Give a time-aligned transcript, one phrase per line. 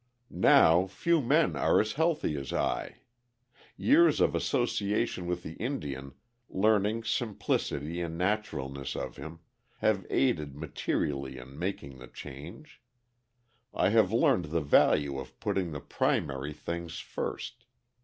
[0.31, 3.01] Now few men are as healthy as I.
[3.77, 6.15] Years of association with the Indian,
[6.49, 9.41] learning simplicity and naturalness of him,
[9.77, 12.81] have aided materially in making the change.
[13.75, 17.65] I have learned the value of putting the primary things first.